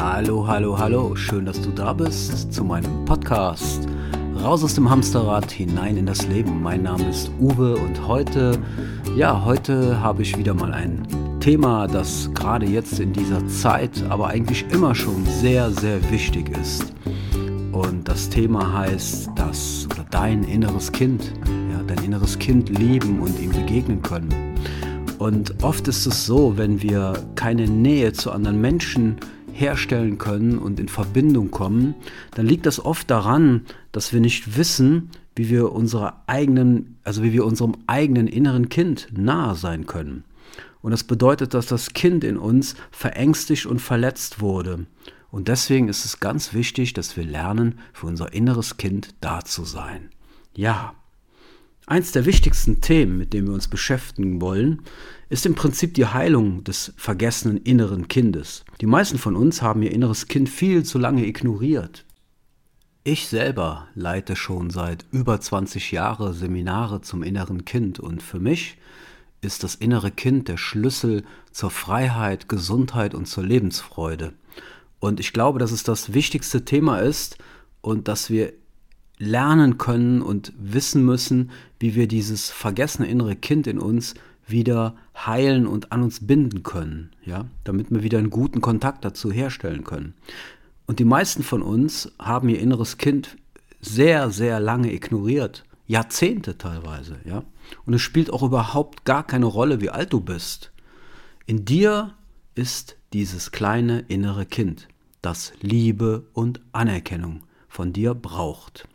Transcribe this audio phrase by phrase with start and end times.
[0.00, 1.16] Hallo, hallo, hallo.
[1.16, 3.88] Schön, dass du da bist zu meinem Podcast.
[4.40, 6.62] Raus aus dem Hamsterrad, hinein in das Leben.
[6.62, 8.56] Mein Name ist Uwe und heute,
[9.16, 11.04] ja, heute habe ich wieder mal ein
[11.40, 16.94] Thema, das gerade jetzt in dieser Zeit, aber eigentlich immer schon sehr, sehr wichtig ist.
[17.72, 21.32] Und das Thema heißt das oder dein inneres Kind,
[21.72, 24.28] ja, dein inneres Kind lieben und ihm begegnen können.
[25.18, 29.16] Und oft ist es so, wenn wir keine Nähe zu anderen Menschen
[29.58, 31.94] herstellen können und in Verbindung kommen,
[32.34, 33.62] dann liegt das oft daran,
[33.92, 39.08] dass wir nicht wissen, wie wir unserer eigenen, also wie wir unserem eigenen inneren Kind
[39.12, 40.24] nahe sein können.
[40.80, 44.86] Und das bedeutet, dass das Kind in uns verängstigt und verletzt wurde.
[45.30, 49.64] Und deswegen ist es ganz wichtig, dass wir lernen, für unser inneres Kind da zu
[49.64, 50.10] sein.
[50.54, 50.94] Ja,
[51.88, 54.82] Eins der wichtigsten Themen, mit denen wir uns beschäftigen wollen,
[55.30, 58.66] ist im Prinzip die Heilung des vergessenen inneren Kindes.
[58.82, 62.04] Die meisten von uns haben ihr inneres Kind viel zu lange ignoriert.
[63.04, 68.76] Ich selber leite schon seit über 20 Jahren Seminare zum inneren Kind und für mich
[69.40, 74.34] ist das innere Kind der Schlüssel zur Freiheit, Gesundheit und zur Lebensfreude.
[75.00, 77.38] Und ich glaube, dass es das wichtigste Thema ist
[77.80, 78.52] und dass wir
[79.18, 84.14] lernen können und wissen müssen, wie wir dieses vergessene innere Kind in uns
[84.46, 89.30] wieder heilen und an uns binden können, ja, damit wir wieder einen guten Kontakt dazu
[89.30, 90.14] herstellen können.
[90.86, 93.36] Und die meisten von uns haben ihr inneres Kind
[93.80, 97.42] sehr, sehr lange ignoriert, Jahrzehnte teilweise, ja.
[97.84, 100.72] Und es spielt auch überhaupt gar keine Rolle, wie alt du bist.
[101.44, 102.14] In dir
[102.54, 104.88] ist dieses kleine innere Kind,
[105.20, 108.88] das Liebe und Anerkennung von dir braucht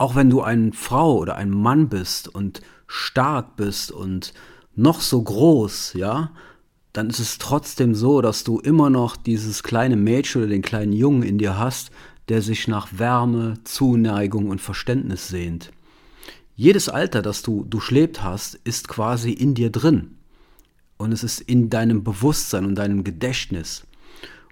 [0.00, 4.32] auch wenn du eine Frau oder ein Mann bist und stark bist und
[4.74, 6.30] noch so groß, ja,
[6.94, 10.94] dann ist es trotzdem so, dass du immer noch dieses kleine Mädchen oder den kleinen
[10.94, 11.90] Jungen in dir hast,
[12.30, 15.70] der sich nach Wärme, Zuneigung und Verständnis sehnt.
[16.56, 20.16] Jedes Alter, das du durchlebt hast, ist quasi in dir drin.
[20.96, 23.86] Und es ist in deinem Bewusstsein und deinem Gedächtnis.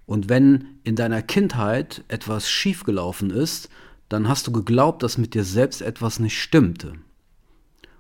[0.05, 3.71] Und wenn in deiner Kindheit etwas schiefgelaufen ist,
[4.09, 6.95] dann hast du geglaubt, dass mit dir selbst etwas nicht stimmte.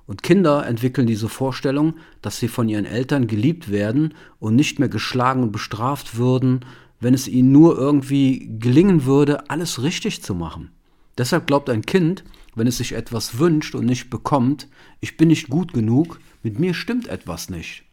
[0.06, 4.88] Und Kinder entwickeln diese Vorstellung, dass sie von ihren Eltern geliebt werden und nicht mehr
[4.88, 6.64] geschlagen und bestraft würden,
[6.98, 10.70] wenn es ihnen nur irgendwie gelingen würde, alles richtig zu machen.
[11.18, 14.68] Deshalb glaubt ein Kind, wenn es sich etwas wünscht und nicht bekommt,
[15.00, 17.84] ich bin nicht gut genug, mit mir stimmt etwas nicht.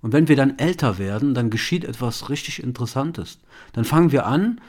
[0.00, 3.40] Und wenn wir dann älter werden, dann geschieht etwas richtig Interessantes.
[3.72, 4.60] Dann fangen wir an,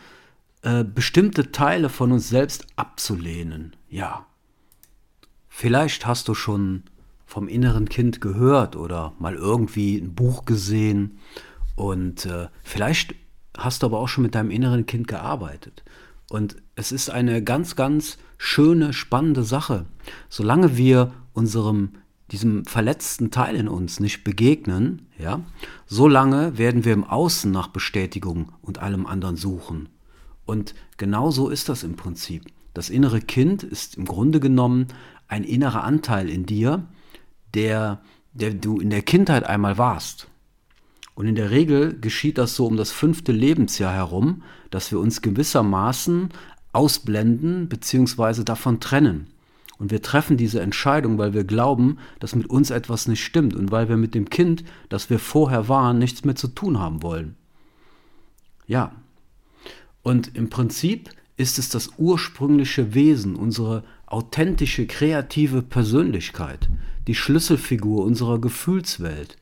[0.65, 3.75] äh, bestimmte Teile von uns selbst abzulehnen.
[3.87, 4.25] Ja.
[5.47, 6.83] Vielleicht hast du schon
[7.27, 11.19] vom inneren Kind gehört oder mal irgendwie ein Buch gesehen
[11.75, 13.13] und äh, vielleicht
[13.55, 15.83] hast du aber auch schon mit deinem inneren Kind gearbeitet.
[16.31, 19.85] Und es ist eine ganz, ganz schöne, spannende Sache.
[20.29, 21.91] Solange wir unserem
[22.31, 25.41] diesem verletzten Teil in uns nicht begegnen, ja,
[25.85, 29.89] solange werden wir im Außen nach Bestätigung und allem anderen suchen.
[30.45, 32.45] Und genau so ist das im Prinzip.
[32.73, 34.87] Das innere Kind ist im Grunde genommen
[35.27, 36.85] ein innerer Anteil in dir,
[37.53, 38.01] der,
[38.33, 40.27] der du in der Kindheit einmal warst.
[41.15, 45.21] Und in der Regel geschieht das so um das fünfte Lebensjahr herum, dass wir uns
[45.21, 46.29] gewissermaßen
[46.73, 48.43] ausblenden bzw.
[48.43, 49.27] davon trennen.
[49.77, 53.71] Und wir treffen diese Entscheidung, weil wir glauben, dass mit uns etwas nicht stimmt und
[53.71, 57.35] weil wir mit dem Kind, das wir vorher waren, nichts mehr zu tun haben wollen.
[58.67, 58.93] Ja,
[60.05, 66.69] und im Prinzip ist es das ursprüngliche Wesen, unsere authentische, kreative Persönlichkeit,
[67.07, 69.35] die Schlüsselfigur unserer Gefühlswelt.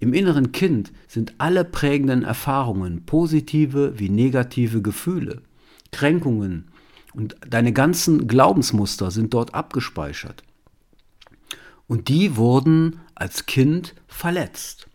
[0.00, 5.40] Im inneren Kind sind alle prägenden Erfahrungen, positive wie negative Gefühle,
[5.92, 6.68] Kränkungen
[7.14, 10.42] und deine ganzen Glaubensmuster sind dort abgespeichert.
[11.86, 14.88] Und die wurden als Kind verletzt.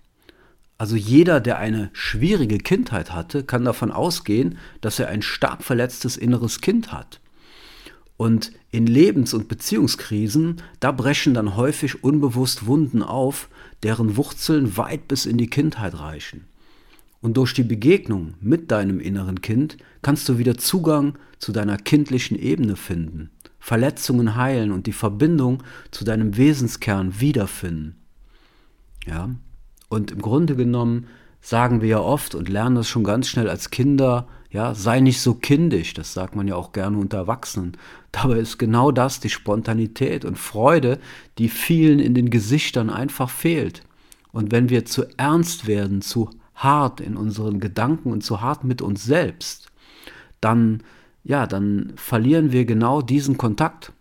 [0.78, 6.18] Also jeder, der eine schwierige Kindheit hatte, kann davon ausgehen, dass er ein stark verletztes
[6.18, 7.20] inneres Kind hat.
[8.16, 13.50] Und in Lebens- und Beziehungskrisen, da brechen dann häufig unbewusst Wunden auf,
[13.84, 16.46] deren Wurzeln weit bis in die Kindheit reichen.
[17.22, 22.38] Und durch die Begegnung mit deinem inneren Kind kannst du wieder Zugang zu deiner kindlichen
[22.38, 27.96] Ebene finden, Verletzungen heilen und die Verbindung zu deinem Wesenskern wiederfinden.
[29.06, 29.36] Ja,
[29.90, 31.08] und im Grunde genommen
[31.42, 35.22] sagen wir ja oft und lernen das schon ganz schnell als Kinder, ja, sei nicht
[35.22, 37.78] so kindisch, das sagt man ja auch gerne unter Erwachsenen.
[38.12, 41.00] Dabei ist genau das die Spontanität und Freude,
[41.38, 43.84] die vielen in den Gesichtern einfach fehlt.
[44.32, 48.82] Und wenn wir zu ernst werden, zu hart in unseren Gedanken und zu hart mit
[48.82, 49.68] uns selbst,
[50.42, 50.84] dann,
[51.24, 53.92] ja, dann verlieren wir genau diesen Kontakt.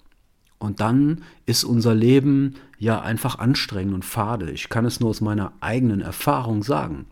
[0.58, 4.50] Und dann ist unser Leben ja einfach anstrengend und fade.
[4.50, 7.06] Ich kann es nur aus meiner eigenen Erfahrung sagen.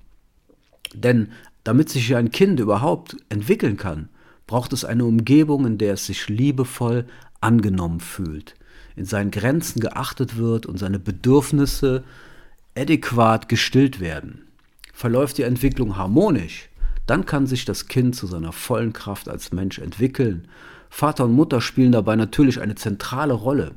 [0.95, 1.29] Denn
[1.65, 4.09] damit sich ein Kind überhaupt entwickeln kann,
[4.47, 7.07] braucht es eine Umgebung, in der es sich liebevoll
[7.41, 8.55] angenommen fühlt,
[8.97, 12.05] in seinen Grenzen geachtet wird und seine Bedürfnisse
[12.77, 14.47] adäquat gestillt werden.
[14.93, 16.69] Verläuft die Entwicklung harmonisch,
[17.07, 20.49] dann kann sich das Kind zu seiner vollen Kraft als Mensch entwickeln.
[20.97, 23.73] Vater und Mutter spielen dabei natürlich eine zentrale Rolle.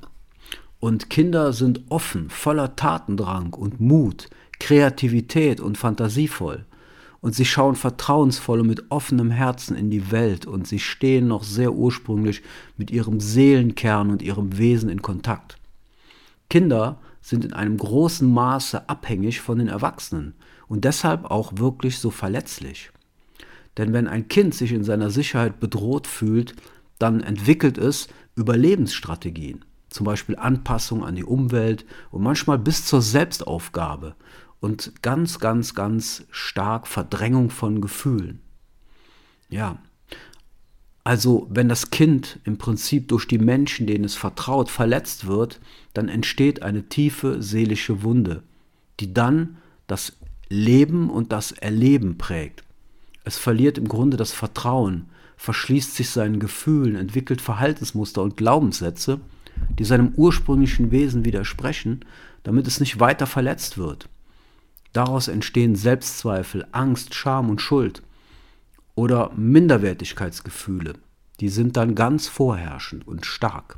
[0.80, 4.30] Und Kinder sind offen, voller Tatendrang und Mut,
[4.60, 6.68] Kreativität und fantasievoll
[7.20, 11.44] und sie schauen vertrauensvoll und mit offenem Herzen in die Welt und sie stehen noch
[11.44, 12.44] sehr ursprünglich
[12.78, 15.58] mit ihrem Seelenkern und ihrem Wesen in Kontakt.
[16.52, 20.36] Kinder sind in einem großen Maße abhängig von den Erwachsenen
[20.68, 22.92] und deshalb auch wirklich so verletzlich.
[23.78, 26.56] Denn wenn ein Kind sich in seiner Sicherheit bedroht fühlt,
[27.00, 34.16] dann entwickelt es Überlebensstrategien, zum Beispiel Anpassung an die Umwelt und manchmal bis zur Selbstaufgabe
[34.60, 38.42] und ganz, ganz, ganz stark Verdrängung von Gefühlen.
[39.50, 39.78] Ja,
[41.04, 45.62] also wenn das Kind im Prinzip durch die Menschen, denen es vertraut, verletzt wird,
[45.94, 48.44] dann entsteht eine tiefe seelische Wunde,
[49.00, 49.58] die dann
[49.88, 50.18] das
[50.50, 52.64] Leben und das Erleben prägt.
[53.24, 59.20] Es verliert im Grunde das Vertrauen, verschließt sich seinen Gefühlen, entwickelt Verhaltensmuster und Glaubenssätze,
[59.80, 62.02] die seinem ursprünglichen Wesen widersprechen,
[62.44, 64.10] damit es nicht weiter verletzt wird.
[64.94, 68.02] Daraus entstehen Selbstzweifel, Angst, Scham und Schuld
[68.96, 70.94] oder Minderwertigkeitsgefühle.
[71.40, 73.78] Die sind dann ganz vorherrschend und stark.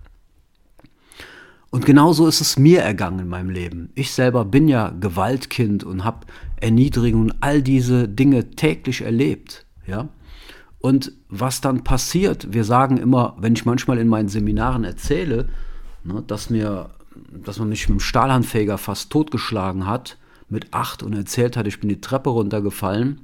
[1.71, 3.91] Und genauso ist es mir ergangen in meinem Leben.
[3.95, 9.65] Ich selber bin ja Gewaltkind und habe Erniedrigung und all diese Dinge täglich erlebt.
[9.85, 10.09] Ja?
[10.79, 15.49] Und was dann passiert, wir sagen immer, wenn ich manchmal in meinen Seminaren erzähle,
[16.03, 16.89] ne, dass, mir,
[17.31, 20.17] dass man mich mit dem Stahlhandfeger fast totgeschlagen hat,
[20.47, 23.21] mit acht und erzählt hat, ich bin die Treppe runtergefallen.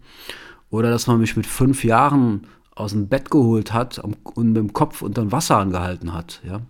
[0.70, 4.74] Oder dass man mich mit fünf Jahren aus dem Bett geholt hat und mit dem
[4.74, 6.42] Kopf unter dem Wasser angehalten hat.
[6.46, 6.62] Ja?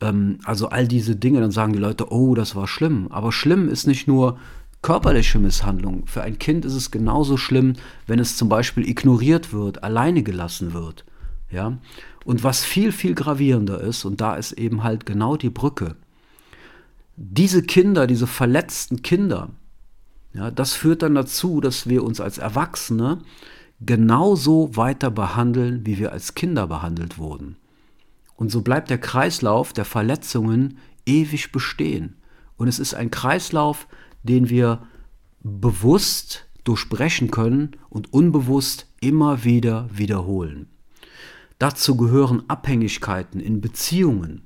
[0.00, 3.08] Ähm, also all diese Dinge, dann sagen die Leute, oh, das war schlimm.
[3.10, 4.38] Aber schlimm ist nicht nur
[4.82, 6.06] körperliche Misshandlung.
[6.06, 7.74] Für ein Kind ist es genauso schlimm,
[8.06, 11.04] wenn es zum Beispiel ignoriert wird, alleine gelassen wird.
[11.50, 11.78] Ja?
[12.24, 15.96] Und was viel, viel gravierender ist, und da ist eben halt genau die Brücke,
[17.16, 19.50] diese Kinder, diese verletzten Kinder,
[20.34, 23.18] ja, das führt dann dazu, dass wir uns als Erwachsene
[23.80, 27.56] genauso weiter behandeln, wie wir als Kinder behandelt wurden.
[28.36, 32.16] Und so bleibt der Kreislauf der Verletzungen ewig bestehen.
[32.56, 33.86] Und es ist ein Kreislauf,
[34.22, 34.86] den wir
[35.42, 40.68] bewusst durchbrechen können und unbewusst immer wieder wiederholen.
[41.58, 44.42] Dazu gehören Abhängigkeiten in Beziehungen,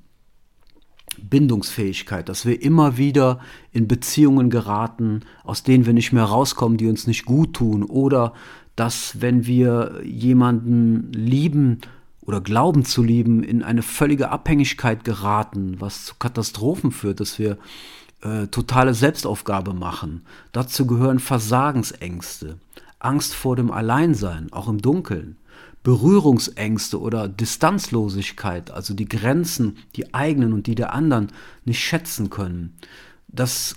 [1.19, 3.41] Bindungsfähigkeit, dass wir immer wieder
[3.73, 8.35] in Beziehungen geraten, aus denen wir nicht mehr rauskommen, die uns nicht gut tun, oder
[8.77, 11.81] dass wenn wir jemanden lieben
[12.21, 17.57] oder glauben zu lieben, in eine völlige Abhängigkeit geraten, was zu Katastrophen führt, dass wir
[18.23, 20.23] äh, totale Selbstaufgabe machen.
[20.53, 22.59] Dazu gehören Versagensängste,
[22.99, 25.37] Angst vor dem Alleinsein, auch im Dunkeln.
[25.83, 31.29] Berührungsängste oder Distanzlosigkeit, also die Grenzen, die eigenen und die der anderen
[31.65, 32.75] nicht schätzen können.
[33.29, 33.77] Das,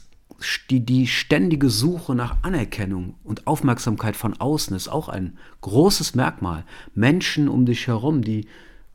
[0.72, 6.65] die, die ständige Suche nach Anerkennung und Aufmerksamkeit von außen ist auch ein großes Merkmal.
[6.96, 8.48] Menschen um dich herum, die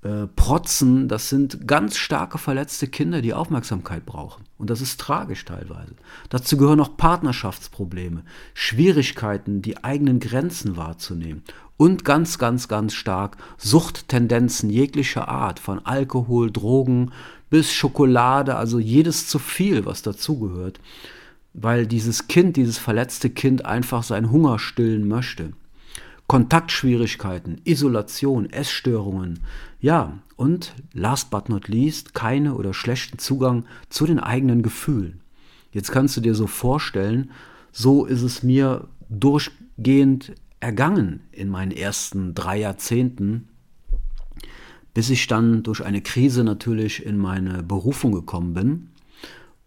[0.04, 4.44] äh, protzen, das sind ganz starke verletzte Kinder, die Aufmerksamkeit brauchen.
[4.58, 5.94] Und das ist tragisch teilweise.
[6.28, 11.42] Dazu gehören auch Partnerschaftsprobleme, Schwierigkeiten, die eigenen Grenzen wahrzunehmen
[11.78, 17.12] und ganz, ganz, ganz stark Suchttendenzen jeglicher Art, von Alkohol, Drogen
[17.48, 20.80] bis Schokolade, also jedes zu viel, was dazugehört,
[21.54, 25.54] weil dieses Kind, dieses verletzte Kind einfach seinen Hunger stillen möchte.
[26.26, 29.40] Kontaktschwierigkeiten, Isolation, Essstörungen,
[29.80, 35.20] ja, und last but not least, keine oder schlechten Zugang zu den eigenen Gefühlen.
[35.70, 37.30] Jetzt kannst du dir so vorstellen,
[37.72, 43.48] so ist es mir durchgehend ergangen in meinen ersten drei Jahrzehnten,
[44.94, 48.88] bis ich dann durch eine Krise natürlich in meine Berufung gekommen bin.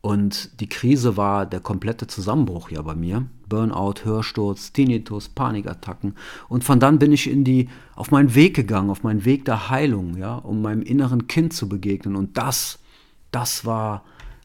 [0.02, 3.26] Und die Krise war der komplette Zusammenbruch ja bei mir.
[3.48, 6.16] Burnout, Hörsturz, Tinnitus, Panikattacken.
[6.50, 9.70] Und von dann bin ich in die, auf meinen Weg gegangen, auf meinen Weg der
[9.70, 12.16] Heilung, ja, um meinem inneren Kind zu begegnen.
[12.16, 12.80] Und das,
[13.32, 14.04] das war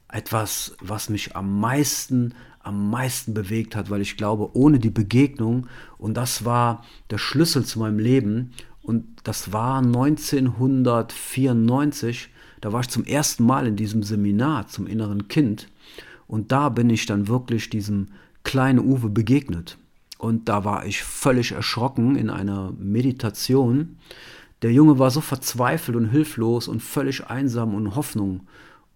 [0.09, 5.67] etwas, was mich am meisten am meisten bewegt hat, weil ich glaube, ohne die Begegnung,
[5.99, 12.29] und das war der Schlüssel zu meinem Leben, und das war 1994,
[12.61, 15.69] da war ich zum ersten Mal in diesem Seminar zum inneren Kind,
[16.27, 18.09] und da bin ich dann wirklich diesem
[18.45, 19.79] kleinen Uwe begegnet.
[20.19, 23.99] Und da war ich völlig erschrocken in einer Meditation.
[24.63, 28.47] Der Junge war so verzweifelt und hilflos und völlig einsam und Hoffnung.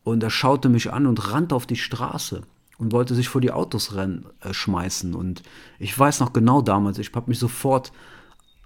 [0.05, 2.43] Und er schaute mich an und rannte auf die Straße
[2.79, 5.15] und wollte sich vor die Autos rennen, äh, schmeißen.
[5.15, 5.43] Und
[5.81, 7.91] ich weiß noch genau damals, ich habe mich sofort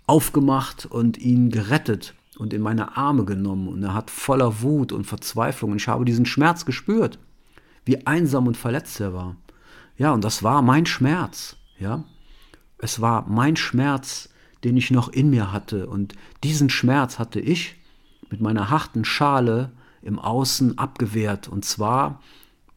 [0.07, 3.69] aufgemacht und ihn gerettet und in meine Arme genommen.
[3.69, 5.71] Und er hat voller Wut und Verzweiflung.
[5.71, 7.19] Und ich habe diesen Schmerz gespürt
[7.85, 9.37] wie einsam und verletzt er war.
[10.01, 12.05] Ja, und das war mein Schmerz, ja.
[12.79, 14.31] Es war mein Schmerz,
[14.65, 15.89] den ich noch in mir hatte.
[15.89, 17.77] Und diesen Schmerz hatte ich
[18.31, 21.49] mit meiner harten Schale im Außen abgewehrt.
[21.49, 22.23] Und zwar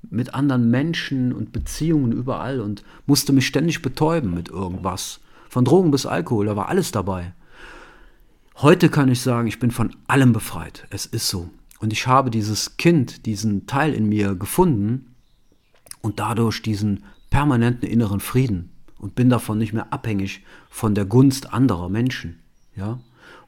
[0.01, 5.21] mit anderen Menschen und Beziehungen überall und musste mich ständig betäuben mit irgendwas.
[5.47, 7.31] Von Drogen bis Alkohol, da war alles dabei.
[8.57, 10.87] Heute kann ich sagen, ich bin von allem befreit.
[10.89, 11.49] Es ist so.
[11.79, 15.15] Und ich habe dieses Kind, diesen Teil in mir gefunden
[16.01, 21.51] und dadurch diesen permanenten inneren Frieden und bin davon nicht mehr abhängig von der Gunst
[21.51, 22.37] anderer Menschen.
[22.75, 22.99] Ja?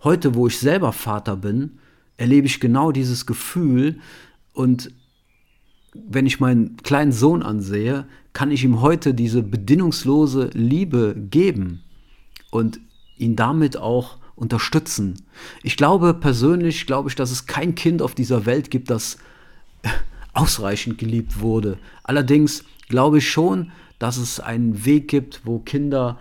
[0.04, 1.77] Heute, wo ich selber Vater bin,
[2.18, 4.00] erlebe ich genau dieses Gefühl
[4.54, 4.92] und
[5.94, 11.84] wenn ich meinen kleinen Sohn ansehe, kann ich ihm heute diese bedingungslose Liebe geben
[12.50, 12.80] und
[13.18, 15.22] ihn damit auch unterstützen.
[15.62, 19.20] Ich glaube persönlich, glaube ich, dass es kein Kind auf dieser Welt gibt, das
[20.34, 21.77] ausreichend geliebt wurde.
[22.04, 26.18] Allerdings glaube ich schon, dass es einen Weg gibt, wo Kinder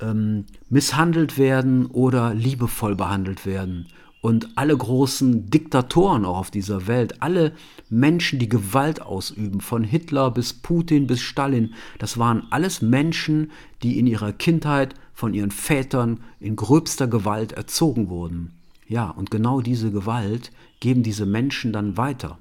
[0.00, 3.86] ähm, misshandelt werden oder liebevoll behandelt werden.
[4.20, 7.52] Und alle großen Diktatoren auch auf dieser Welt, alle
[7.90, 13.50] Menschen, die Gewalt ausüben, von Hitler bis Putin bis Stalin, das waren alles Menschen,
[13.82, 18.52] die in ihrer Kindheit von ihren Vätern in gröbster Gewalt erzogen wurden.
[18.86, 22.38] Ja, und genau diese Gewalt geben diese Menschen dann weiter.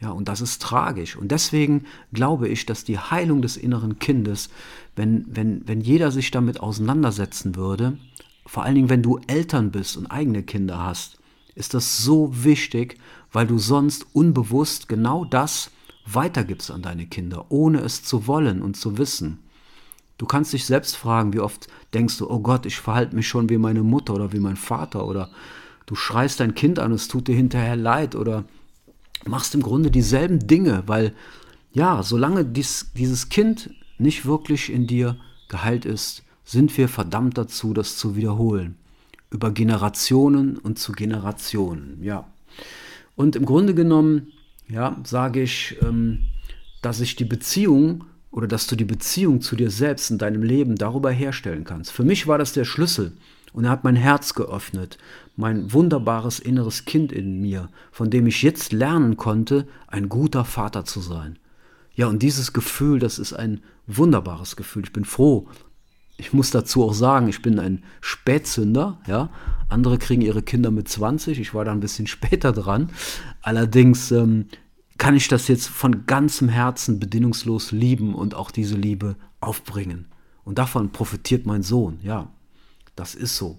[0.00, 1.16] Ja, und das ist tragisch.
[1.16, 4.48] Und deswegen glaube ich, dass die Heilung des inneren Kindes,
[4.96, 7.98] wenn, wenn, wenn jeder sich damit auseinandersetzen würde,
[8.46, 11.18] vor allen Dingen, wenn du Eltern bist und eigene Kinder hast,
[11.54, 12.96] ist das so wichtig,
[13.30, 15.70] weil du sonst unbewusst genau das
[16.06, 19.38] weitergibst an deine Kinder, ohne es zu wollen und zu wissen.
[20.16, 23.48] Du kannst dich selbst fragen, wie oft denkst du, oh Gott, ich verhalte mich schon
[23.48, 25.30] wie meine Mutter oder wie mein Vater oder
[25.86, 28.44] du schreist dein Kind an, es tut dir hinterher leid oder
[29.26, 31.14] machst im Grunde dieselben Dinge, weil
[31.72, 35.16] ja, solange dies, dieses Kind nicht wirklich in dir
[35.48, 38.76] geheilt ist, sind wir verdammt dazu, das zu wiederholen.
[39.30, 42.26] Über Generationen und zu Generationen, ja.
[43.14, 44.32] Und im Grunde genommen,
[44.68, 46.20] ja, sage ich, ähm,
[46.82, 50.76] dass ich die Beziehung oder dass du die Beziehung zu dir selbst in deinem Leben
[50.76, 51.92] darüber herstellen kannst.
[51.92, 53.12] Für mich war das der Schlüssel
[53.52, 54.98] und er hat mein Herz geöffnet,
[55.36, 60.84] mein wunderbares inneres Kind in mir, von dem ich jetzt lernen konnte, ein guter Vater
[60.84, 61.38] zu sein.
[61.94, 64.84] Ja, und dieses Gefühl, das ist ein wunderbares Gefühl.
[64.84, 65.48] Ich bin froh.
[66.16, 69.30] Ich muss dazu auch sagen, ich bin ein Spätzünder, ja.
[69.68, 72.90] Andere kriegen ihre Kinder mit 20, ich war da ein bisschen später dran.
[73.42, 74.46] Allerdings ähm,
[74.98, 80.06] kann ich das jetzt von ganzem Herzen bedingungslos lieben und auch diese Liebe aufbringen.
[80.44, 82.28] Und davon profitiert mein Sohn, ja.
[83.00, 83.58] Das ist so.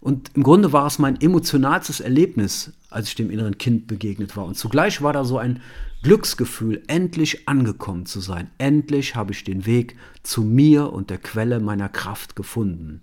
[0.00, 4.46] Und im Grunde war es mein emotionalstes Erlebnis, als ich dem inneren Kind begegnet war.
[4.46, 5.60] Und zugleich war da so ein
[6.02, 8.50] Glücksgefühl, endlich angekommen zu sein.
[8.56, 13.02] Endlich habe ich den Weg zu mir und der Quelle meiner Kraft gefunden.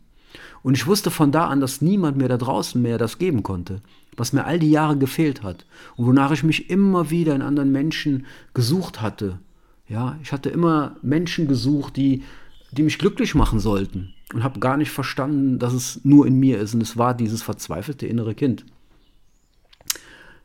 [0.64, 3.82] Und ich wusste von da an, dass niemand mir da draußen mehr das geben konnte
[4.18, 5.66] was mir all die Jahre gefehlt hat
[5.96, 9.40] und wonach ich mich immer wieder in anderen Menschen gesucht hatte.
[9.88, 12.24] Ja, ich hatte immer Menschen gesucht, die,
[12.72, 16.60] die mich glücklich machen sollten und habe gar nicht verstanden, dass es nur in mir
[16.60, 18.66] ist und es war dieses verzweifelte innere Kind.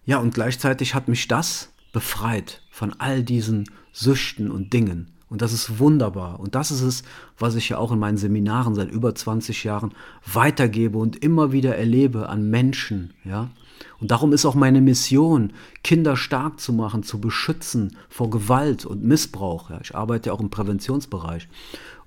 [0.04, 5.08] Ja, und gleichzeitig hat mich das befreit von all diesen Süchten und Dingen.
[5.28, 6.40] Und das ist wunderbar.
[6.40, 7.04] Und das ist es,
[7.38, 9.92] was ich ja auch in meinen Seminaren seit über 20 Jahren
[10.26, 13.50] weitergebe und immer wieder erlebe an Menschen, ja.
[13.98, 19.04] Und darum ist auch meine Mission, Kinder stark zu machen, zu beschützen vor Gewalt und
[19.04, 19.70] Missbrauch.
[19.70, 19.78] Ja.
[19.82, 21.48] Ich arbeite ja auch im Präventionsbereich.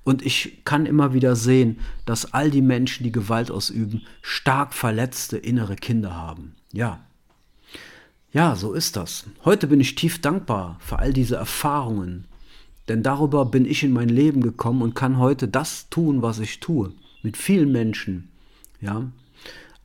[0.03, 5.37] Und ich kann immer wieder sehen, dass all die Menschen, die Gewalt ausüben, stark verletzte
[5.37, 6.55] innere Kinder haben.
[6.73, 6.99] Ja.
[8.33, 9.25] Ja, so ist das.
[9.45, 12.25] Heute bin ich tief dankbar für all diese Erfahrungen,
[12.87, 16.59] denn darüber bin ich in mein Leben gekommen und kann heute das tun, was ich
[16.59, 16.91] tue.
[17.21, 18.29] Mit vielen Menschen.
[18.81, 19.09] Ja.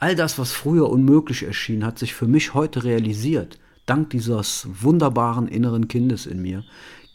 [0.01, 3.59] All das, was früher unmöglich erschien, hat sich für mich heute realisiert.
[3.87, 6.65] Dank dieses wunderbaren inneren Kindes in mir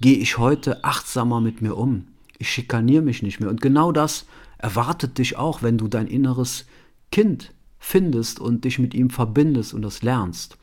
[0.04, 2.08] gehe ich heute achtsamer mit mir um.
[2.44, 3.50] Ich schikaniere mich nicht mehr.
[3.50, 4.26] Und genau das
[4.58, 6.66] erwartet dich auch, wenn du dein inneres
[7.10, 10.58] Kind findest und dich mit ihm verbindest und das lernst.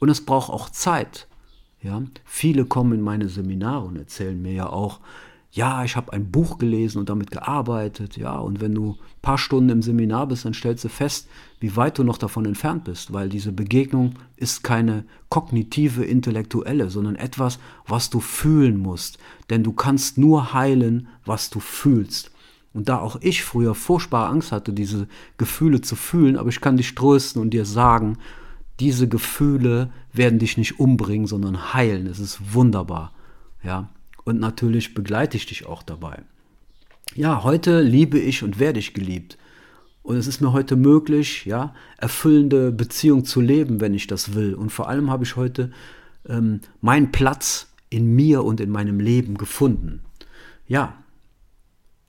[0.00, 1.28] Und es braucht auch Zeit.
[1.82, 2.02] Ja?
[2.24, 5.00] Viele kommen in meine Seminare und erzählen mir ja auch,
[5.58, 9.38] ja, ich habe ein Buch gelesen und damit gearbeitet, ja, und wenn du ein paar
[9.38, 11.26] Stunden im Seminar bist, dann stellst du fest,
[11.58, 17.16] wie weit du noch davon entfernt bist, weil diese Begegnung ist keine kognitive, intellektuelle, sondern
[17.16, 19.18] etwas, was du fühlen musst,
[19.50, 22.30] denn du kannst nur heilen, was du fühlst.
[22.72, 26.76] Und da auch ich früher furchtbar Angst hatte, diese Gefühle zu fühlen, aber ich kann
[26.76, 28.18] dich trösten und dir sagen,
[28.78, 32.06] diese Gefühle werden dich nicht umbringen, sondern heilen.
[32.06, 33.10] Es ist wunderbar.
[33.64, 33.88] Ja,
[34.28, 36.22] und natürlich begleite ich dich auch dabei.
[37.14, 39.38] Ja, heute liebe ich und werde ich geliebt.
[40.02, 44.54] Und es ist mir heute möglich, ja, erfüllende Beziehung zu leben, wenn ich das will.
[44.54, 45.70] Und vor allem habe ich heute
[46.28, 50.02] ähm, meinen Platz in mir und in meinem Leben gefunden.
[50.66, 51.02] Ja.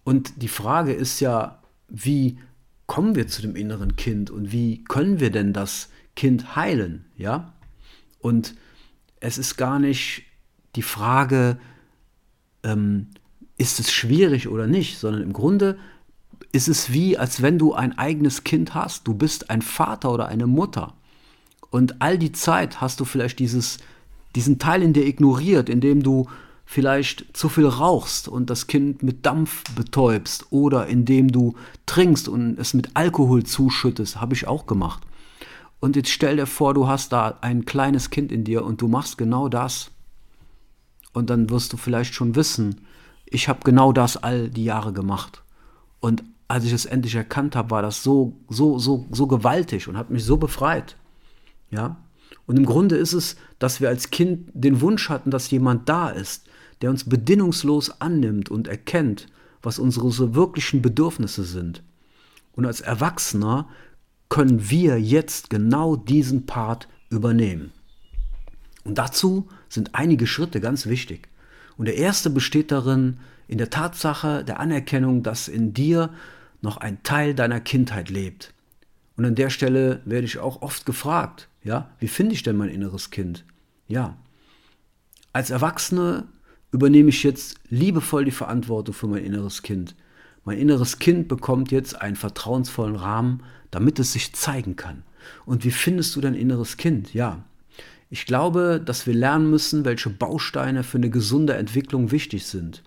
[0.04, 2.38] Und die Frage ist ja, wie
[2.86, 7.54] kommen wir zu dem inneren Kind und wie können wir denn das Kind heilen, ja?
[8.20, 8.56] Und
[9.22, 10.24] es ist gar nicht
[10.76, 11.58] die Frage,
[12.64, 13.08] ähm,
[13.58, 15.78] ist es schwierig oder nicht, sondern im Grunde
[16.52, 19.08] ist es wie, als wenn du ein eigenes Kind hast.
[19.08, 20.94] Du bist ein Vater oder eine Mutter.
[21.70, 23.78] Und all die Zeit hast du vielleicht dieses,
[24.36, 26.28] diesen Teil in dir ignoriert, indem du
[26.66, 32.60] vielleicht zu viel rauchst und das Kind mit Dampf betäubst oder indem du trinkst und
[32.60, 35.02] es mit Alkohol zuschüttest, habe ich auch gemacht.
[35.80, 38.88] Und jetzt stell dir vor, du hast da ein kleines Kind in dir und du
[38.88, 39.92] machst genau das.
[41.14, 42.82] Und dann wirst du vielleicht schon wissen,
[43.26, 45.44] ich habe genau das all die Jahre gemacht.
[46.00, 49.98] Und als ich es endlich erkannt habe, war das so, so, so, so gewaltig und
[49.98, 50.96] hat mich so befreit.
[51.70, 51.98] Ja.
[52.48, 56.10] Und im Grunde ist es, dass wir als Kind den Wunsch hatten, dass jemand da
[56.10, 56.48] ist,
[56.82, 59.28] der uns bedingungslos annimmt und erkennt,
[59.62, 61.84] was unsere so wirklichen Bedürfnisse sind.
[62.54, 63.68] Und als Erwachsener
[64.30, 67.72] können wir jetzt genau diesen Part übernehmen.
[68.84, 71.30] Und dazu sind einige Schritte ganz wichtig.
[71.78, 76.10] Und der erste besteht darin, in der Tatsache der Anerkennung, dass in dir
[76.62, 78.54] noch ein Teil deiner Kindheit lebt.
[79.16, 82.70] Und an der Stelle werde ich auch oft gefragt, ja, wie finde ich denn mein
[82.70, 83.46] inneres Kind?
[83.88, 84.18] Ja,
[85.34, 86.26] als Erwachsene
[86.72, 89.96] übernehme ich jetzt liebevoll die Verantwortung für mein inneres Kind.
[90.46, 95.04] Mein inneres Kind bekommt jetzt einen vertrauensvollen Rahmen, damit es sich zeigen kann.
[95.46, 97.14] Und wie findest du dein inneres Kind?
[97.14, 97.44] Ja,
[98.10, 102.84] ich glaube, dass wir lernen müssen, welche Bausteine für eine gesunde Entwicklung wichtig sind.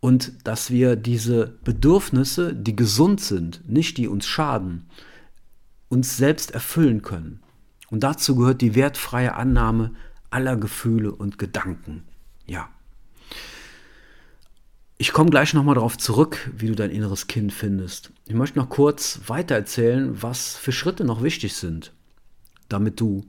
[0.00, 4.86] Und dass wir diese Bedürfnisse, die gesund sind, nicht die uns schaden,
[5.88, 7.40] uns selbst erfüllen können.
[7.90, 9.92] Und dazu gehört die wertfreie Annahme
[10.30, 12.02] aller Gefühle und Gedanken.
[12.46, 12.68] Ja.
[14.98, 18.12] Ich komme gleich nochmal darauf zurück, wie du dein inneres Kind findest.
[18.26, 21.92] Ich möchte noch kurz weiter erzählen, was für Schritte noch wichtig sind,
[22.68, 23.24] damit du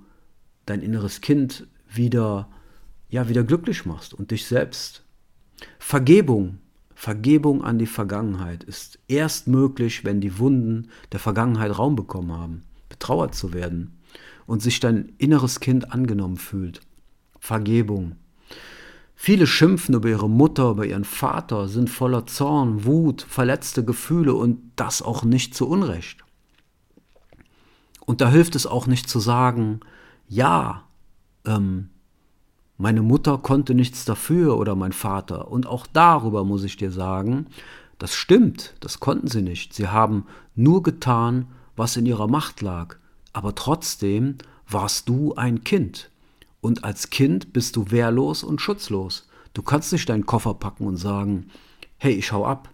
[0.65, 2.49] dein inneres Kind wieder,
[3.10, 5.04] ja, wieder glücklich machst und dich selbst.
[5.80, 6.60] Vergebung,
[6.93, 12.63] Vergebung an die Vergangenheit ist erst möglich, wenn die Wunden der Vergangenheit Raum bekommen haben,
[12.89, 13.99] betrauert zu werden
[14.47, 16.82] und sich dein inneres Kind angenommen fühlt.
[17.39, 18.15] Vergebung.
[19.15, 24.60] Viele schimpfen über ihre Mutter, über ihren Vater, sind voller Zorn, Wut, verletzte Gefühle und
[24.75, 26.23] das auch nicht zu Unrecht.
[28.06, 29.80] Und da hilft es auch nicht zu sagen,
[30.27, 30.83] ja,
[31.45, 31.89] ähm,
[32.77, 35.49] meine Mutter konnte nichts dafür oder mein Vater.
[35.49, 37.47] Und auch darüber muss ich dir sagen,
[37.99, 39.73] das stimmt, das konnten sie nicht.
[39.73, 42.97] Sie haben nur getan, was in ihrer Macht lag.
[43.31, 46.09] Aber trotzdem warst du ein Kind.
[46.59, 49.27] Und als Kind bist du wehrlos und schutzlos.
[49.53, 51.47] Du kannst nicht deinen Koffer packen und sagen,
[51.97, 52.69] hey, ich hau ab.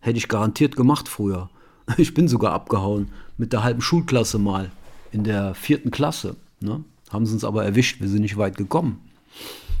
[0.00, 1.50] Hätte ich garantiert gemacht früher.
[1.96, 4.70] Ich bin sogar abgehauen mit der halben Schulklasse mal
[5.10, 6.36] in der vierten Klasse.
[6.60, 6.84] Ne?
[7.10, 9.00] Haben sie uns aber erwischt, wir sind nicht weit gekommen.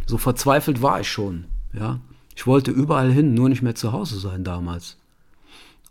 [0.06, 1.44] So verzweifelt war ich schon.
[1.72, 2.00] Ja?
[2.34, 4.96] Ich wollte überall hin, nur nicht mehr zu Hause sein damals.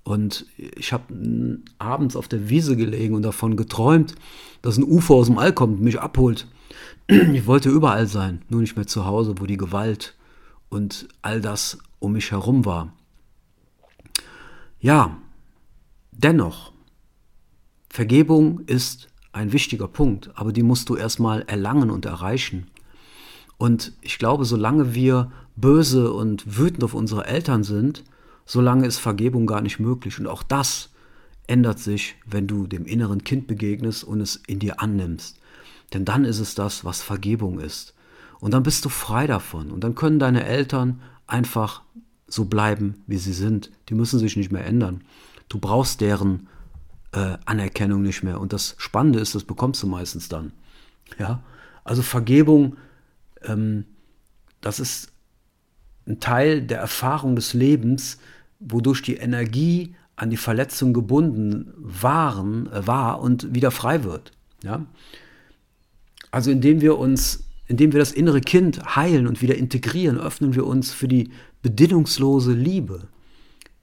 [0.03, 4.15] Und ich habe abends auf der Wiese gelegen und davon geträumt,
[4.61, 6.47] dass ein UFO aus dem All kommt und mich abholt.
[7.09, 10.15] Ich wollte überall sein, nur nicht mehr zu Hause, wo die Gewalt
[10.69, 12.93] und all das um mich herum war.
[14.79, 15.17] Ja,
[16.11, 16.71] dennoch,
[17.89, 22.67] Vergebung ist ein wichtiger Punkt, aber die musst du erstmal erlangen und erreichen.
[23.57, 28.03] Und ich glaube, solange wir böse und wütend auf unsere Eltern sind,
[28.45, 30.19] solange ist Vergebung gar nicht möglich.
[30.19, 30.89] Und auch das
[31.47, 35.39] ändert sich, wenn du dem inneren Kind begegnest und es in dir annimmst.
[35.93, 37.93] Denn dann ist es das, was Vergebung ist.
[38.39, 39.71] Und dann bist du frei davon.
[39.71, 41.81] Und dann können deine Eltern einfach
[42.27, 43.71] so bleiben, wie sie sind.
[43.89, 45.01] Die müssen sich nicht mehr ändern.
[45.49, 46.47] Du brauchst deren
[47.17, 48.39] äh, Anerkennung nicht mehr.
[48.39, 50.51] Und das Spannende ist, das bekommst du meistens dann.
[51.17, 51.41] Ja,
[51.83, 52.77] also Vergebung,
[53.43, 53.85] ähm,
[54.61, 55.11] das ist
[56.05, 58.19] ein Teil der Erfahrung des Lebens,
[58.59, 64.31] wodurch die Energie an die Verletzung gebunden waren, äh, war und wieder frei wird.
[64.63, 64.85] Ja?
[66.29, 70.67] Also indem wir uns, indem wir das innere Kind heilen und wieder integrieren, öffnen wir
[70.67, 73.07] uns für die bedingungslose Liebe,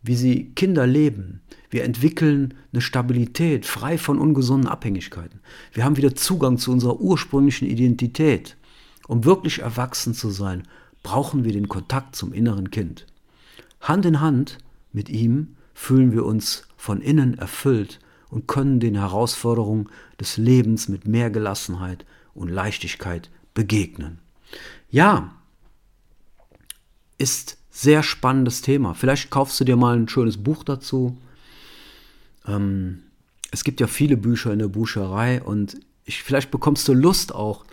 [0.04, 1.40] wie sie Kinder leben.
[1.70, 5.40] Wir entwickeln eine Stabilität, frei von ungesunden Abhängigkeiten.
[5.72, 8.56] Wir haben wieder Zugang zu unserer ursprünglichen Identität.
[9.08, 10.62] Um wirklich erwachsen zu sein,
[11.02, 13.06] brauchen wir den Kontakt zum inneren Kind.
[13.80, 14.58] Hand in Hand
[14.92, 17.98] mit ihm fühlen wir uns von innen erfüllt
[18.30, 19.88] und können den Herausforderungen
[20.20, 24.18] des Lebens mit mehr Gelassenheit und Leichtigkeit begegnen.
[24.90, 25.34] Ja,
[27.18, 28.94] ist sehr spannendes Thema.
[28.94, 31.18] Vielleicht kaufst du dir mal ein schönes Buch dazu.
[32.46, 33.02] Ähm,
[33.50, 37.64] es gibt ja viele Bücher in der Bücherei und ich, vielleicht bekommst du Lust auch,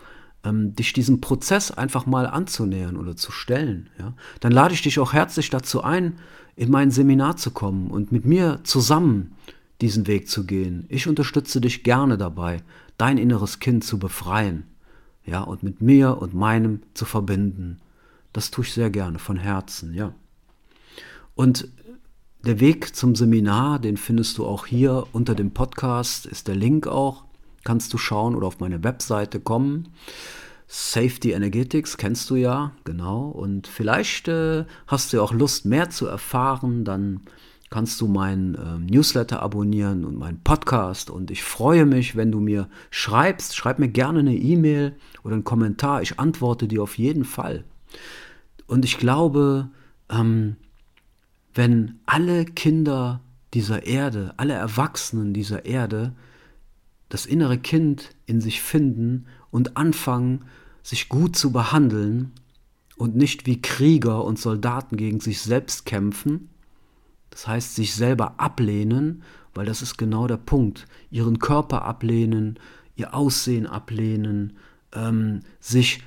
[0.44, 3.92] ähm, dich diesem Prozess einfach mal anzunähern oder zu stellen.
[4.00, 4.14] Ja?
[4.40, 6.18] Dann lade ich dich auch herzlich dazu ein,
[6.56, 9.36] in mein Seminar zu kommen und mit mir zusammen
[9.82, 10.86] diesen Weg zu gehen.
[10.90, 12.64] Ich unterstütze dich gerne dabei,
[12.98, 14.64] dein inneres Kind zu befreien,
[15.26, 17.80] ja, und mit mir und meinem zu verbinden.
[18.34, 20.14] Das tue ich sehr gerne, von Herzen, ja.
[21.36, 21.70] Und
[22.46, 26.88] der Weg zum Seminar, den findest du auch hier unter dem Podcast, ist der Link
[26.88, 27.26] auch.
[27.64, 29.90] Kannst du schauen oder auf meine Webseite kommen.
[30.68, 33.28] Safety Energetics kennst du ja, genau.
[33.28, 37.22] Und vielleicht äh, hast du auch Lust, mehr zu erfahren, dann
[37.70, 41.10] kannst du meinen äh, Newsletter abonnieren und meinen Podcast.
[41.10, 43.56] Und ich freue mich, wenn du mir schreibst.
[43.56, 46.02] Schreib mir gerne eine E-Mail oder einen Kommentar.
[46.02, 47.66] Ich antworte dir auf jeden Fall.
[48.68, 49.70] Und ich glaube,
[50.10, 50.56] ähm,
[51.54, 53.22] wenn alle Kinder
[53.54, 56.14] dieser Erde, alle Erwachsenen dieser Erde
[57.10, 60.46] das innere Kind in sich finden und anfangen,
[60.82, 62.32] sich gut zu behandeln
[62.96, 66.50] und nicht wie Krieger und Soldaten gegen sich selbst kämpfen,
[67.30, 69.24] das heißt sich selber ablehnen,
[69.54, 72.58] weil das ist genau der Punkt, ihren Körper ablehnen,
[72.96, 74.58] ihr Aussehen ablehnen,
[74.94, 76.04] ähm, sich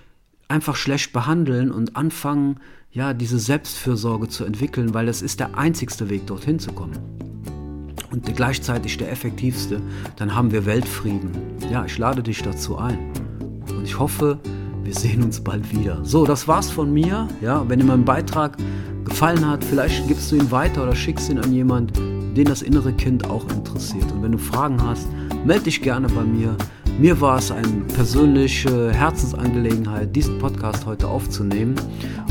[0.49, 6.11] einfach schlecht behandeln und anfangen, ja, diese Selbstfürsorge zu entwickeln, weil das ist der einzigste
[6.11, 6.99] Weg, dorthin zu kommen.
[8.13, 9.81] Und gleichzeitig der effektivste,
[10.17, 11.33] dann haben wir Weltfrieden.
[11.71, 13.11] Ja, ich lade dich dazu ein.
[13.69, 14.39] Und ich hoffe,
[14.85, 16.05] wir sehen uns bald wieder.
[16.05, 17.27] So, das war's von mir.
[17.41, 18.57] Ja, wenn dir mein Beitrag
[19.05, 22.93] gefallen hat, vielleicht gibst du ihn weiter oder schickst ihn an jemanden, den das innere
[22.93, 24.11] Kind auch interessiert.
[24.13, 25.09] Und wenn du Fragen hast,
[25.45, 26.57] melde dich gerne bei mir.
[26.99, 31.75] Mir war es eine persönliche Herzensangelegenheit, diesen Podcast heute aufzunehmen.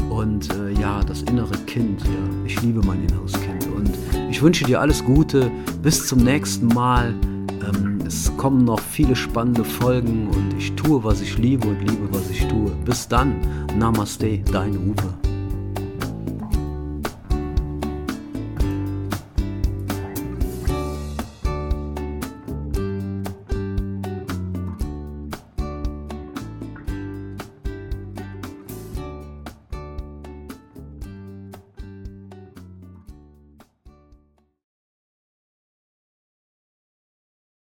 [0.09, 3.67] Und äh, ja, das innere Kind, ja, ich liebe mein inneres Kind.
[3.75, 3.91] Und
[4.29, 5.51] ich wünsche dir alles Gute.
[5.81, 7.13] Bis zum nächsten Mal.
[7.49, 12.07] Ähm, es kommen noch viele spannende Folgen und ich tue, was ich liebe und liebe,
[12.11, 12.71] was ich tue.
[12.85, 13.35] Bis dann.
[13.77, 15.32] Namaste, dein Uwe.